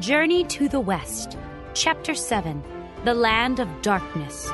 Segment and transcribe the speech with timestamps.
[0.00, 1.36] Journey to the West,
[1.74, 2.62] Chapter 7
[3.04, 4.46] The Land of Darkness.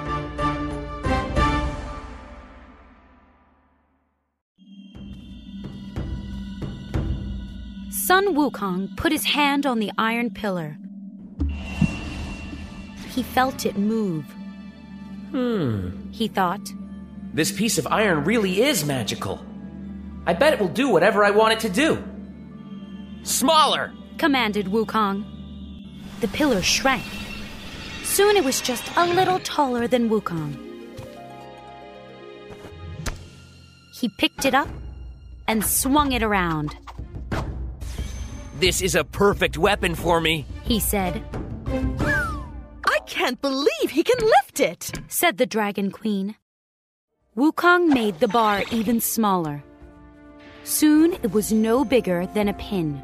[7.90, 10.78] Sun Wukong put his hand on the iron pillar.
[13.10, 14.24] He felt it move.
[15.30, 16.10] Hmm.
[16.10, 16.72] He thought,
[17.34, 19.44] This piece of iron really is magical.
[20.26, 22.02] I bet it will do whatever I want it to do.
[23.24, 23.92] Smaller!
[24.16, 25.33] commanded Wukong.
[26.24, 27.04] The pillar shrank.
[28.02, 30.56] Soon it was just a little taller than Wukong.
[33.92, 34.68] He picked it up
[35.46, 36.74] and swung it around.
[38.58, 40.46] This is a perfect weapon for me.
[40.62, 41.22] He said,
[42.86, 44.92] I can't believe he can lift it.
[45.08, 46.36] said the Dragon Queen.
[47.36, 49.62] Wukong made the bar even smaller.
[50.62, 53.02] Soon it was no bigger than a pin.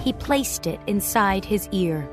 [0.00, 2.08] He placed it inside his ear,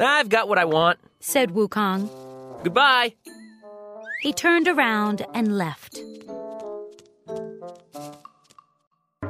[0.00, 0.98] I've got what I want.
[1.20, 2.08] said Wukong.
[2.62, 3.14] Goodbye.
[4.20, 5.96] He turned around and left.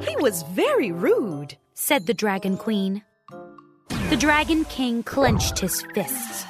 [0.01, 1.57] He was very rude.
[1.73, 3.03] said the Dragon Queen.
[4.09, 6.45] The Dragon King clenched his fists.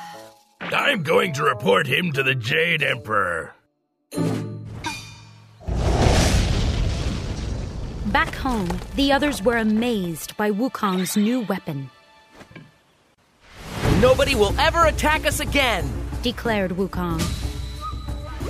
[0.59, 3.53] I'm going to report him to the Jade Emperor.
[8.13, 11.89] Back home, the others were amazed by Wukong's new weapon,
[14.03, 15.89] Nobody will ever attack us again.
[16.21, 17.21] declared Wukong.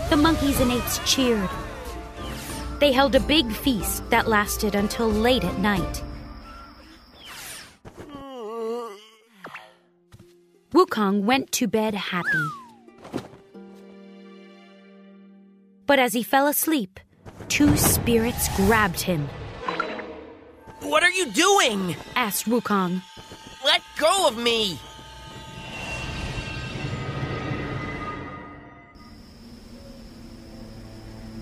[0.10, 1.50] The monkeys and apes cheered.
[2.80, 6.04] They held a big feast that lasted until late at night.
[10.74, 12.46] Wukong went to bed happy.
[15.86, 17.00] But as he fell asleep,
[17.48, 19.30] two spirits grabbed him,
[20.84, 21.96] What are you doing?
[22.16, 23.02] asked Wukong.
[23.64, 24.78] Let go of me.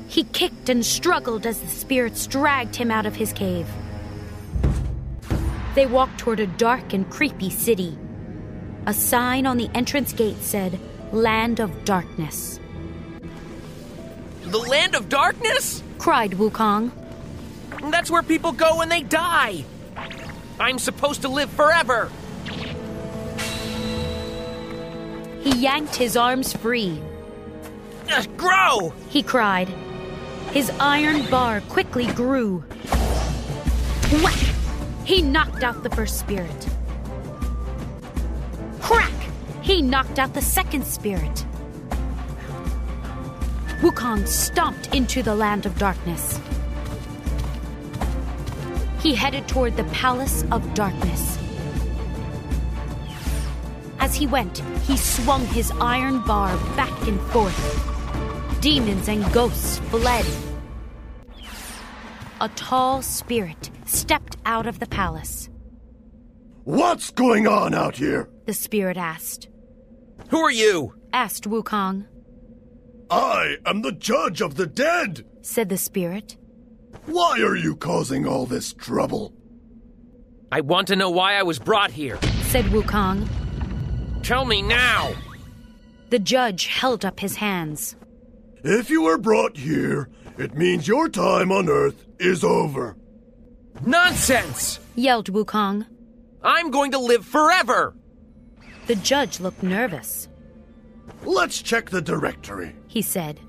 [0.08, 3.68] He kicked and struggled as the spirits dragged him out of his cave.
[5.74, 7.98] They walked toward a dark and creepy city.
[8.86, 10.80] A sign on the entrance gate said,
[11.12, 12.60] Land of Darkness.
[14.44, 15.82] The land of darkness?
[15.98, 16.92] Cried Wukong.
[17.90, 19.64] That's where people go when they die.
[20.60, 22.12] I'm supposed to live forever.
[25.42, 27.02] He yanked his arms free.
[28.12, 28.94] Uh, grow!
[29.10, 29.70] He cried.
[30.52, 32.64] His iron bar quickly grew.
[34.22, 34.38] Whack!
[35.06, 36.68] He knocked out the first spirit.
[38.82, 39.14] Crack!
[39.62, 41.46] He knocked out the second spirit.
[43.82, 46.40] Wukong stomped into the land of darkness.
[49.02, 51.40] He headed toward the Palace of Darkness.
[54.00, 58.62] As he went, he swung his iron bar back and forth.
[58.62, 60.26] Demons and ghosts fled.
[62.42, 65.50] A tall spirit stepped out of the palace.
[66.64, 68.30] What's going on out here?
[68.46, 69.50] The spirit asked.
[70.30, 70.94] Who are you?
[71.12, 72.06] Asked Wukong,
[73.10, 75.26] I am the judge of the dead.
[75.42, 76.38] said the spirit.
[77.06, 79.34] Why are you causing all this trouble?
[80.52, 82.20] I want to know why I was brought here.
[82.44, 83.28] Said Wukong.
[84.24, 85.14] Tell me now.
[86.10, 87.96] The judge held up his hands.
[88.64, 92.96] If you were brought here, it means your time on Earth is over.
[93.86, 94.80] Nonsense!
[94.96, 95.88] Yelled Wukong.
[96.44, 97.96] I'm going to live forever!
[98.88, 100.28] The judge looked nervous.
[101.24, 102.76] Let's check the directory.
[102.88, 103.40] He said.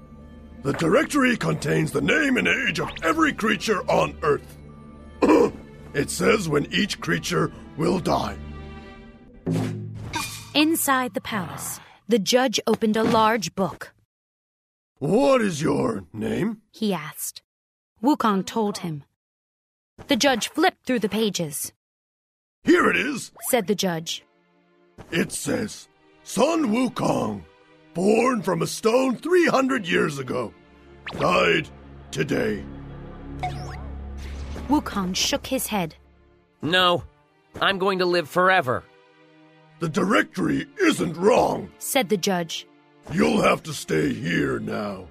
[0.62, 4.58] The directory contains the name and age of every creature on Earth.
[5.94, 8.36] it says when each creature will die.
[10.54, 13.92] Inside the palace, the judge opened a large book.
[14.98, 16.62] What is your name?
[16.70, 17.42] He asked.
[18.00, 19.02] Wukong told him.
[20.06, 21.72] The judge flipped through the pages.
[22.62, 23.32] Here it is.
[23.48, 24.24] Said the judge.
[25.10, 25.88] It says
[26.22, 27.42] Sun Wukong,
[27.94, 30.52] born from a stone 300 years ago,
[31.18, 31.68] died
[32.10, 32.64] today.
[34.68, 35.94] Wukong shook his head.
[36.62, 37.04] No,
[37.60, 38.84] I'm going to live forever.
[39.80, 41.70] The directory isn't wrong.
[41.78, 42.66] Said the judge.
[43.12, 45.08] You'll have to stay here now.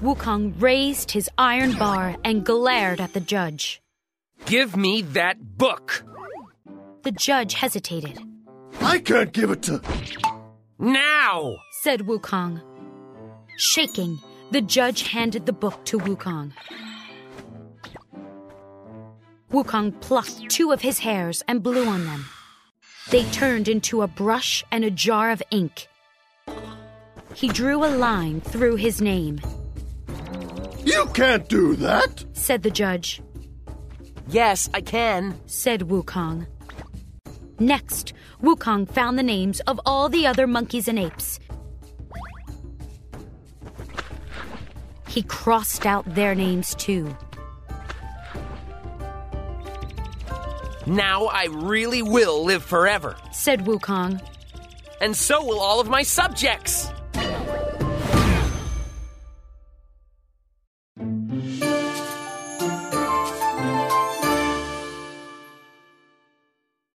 [0.00, 3.80] Wukong raised his iron bar and glared at the judge.
[4.44, 6.04] Give me that book!
[7.02, 8.20] The judge hesitated.
[8.80, 9.80] I can't give it to.
[10.78, 11.56] Now!
[11.82, 12.60] Said Wukong.
[13.56, 14.18] Shaking,
[14.50, 16.52] the judge handed the book to Wukong.
[19.50, 22.24] Wukong plucked two of his hairs and blew on them.
[23.10, 25.86] They turned into a brush and a jar of ink.
[27.34, 29.40] He drew a line through his name,
[30.84, 32.24] You can't do that!
[32.32, 33.22] said the judge,
[34.28, 35.38] Yes, I can.
[35.46, 36.46] said Wukong.
[37.58, 38.12] Next,
[38.42, 41.40] Wukong found the names of all the other monkeys and apes.
[45.08, 47.16] He crossed out their names too.
[50.86, 53.16] Now I really will live forever.
[53.32, 54.20] said Wukong.
[55.00, 56.88] And so will all of my subjects.